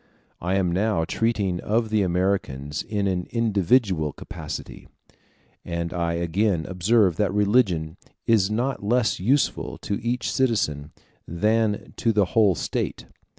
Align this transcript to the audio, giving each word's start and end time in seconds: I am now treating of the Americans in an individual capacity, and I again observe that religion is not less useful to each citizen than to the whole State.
I 0.41 0.55
am 0.55 0.71
now 0.71 1.05
treating 1.05 1.59
of 1.59 1.91
the 1.91 2.01
Americans 2.01 2.81
in 2.81 3.05
an 3.05 3.27
individual 3.29 4.13
capacity, 4.13 4.87
and 5.63 5.93
I 5.93 6.13
again 6.13 6.65
observe 6.67 7.17
that 7.17 7.31
religion 7.31 7.97
is 8.25 8.49
not 8.49 8.83
less 8.83 9.19
useful 9.19 9.77
to 9.83 10.03
each 10.03 10.31
citizen 10.31 10.91
than 11.27 11.93
to 11.97 12.11
the 12.11 12.25
whole 12.33 12.55
State. 12.55 13.05